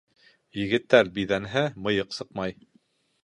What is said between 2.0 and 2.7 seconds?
сыҡмай.